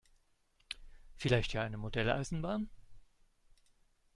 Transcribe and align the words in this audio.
Vielleicht 1.17 1.53
ja 1.53 1.61
eine 1.61 1.77
Modelleisenbahn? 1.77 2.71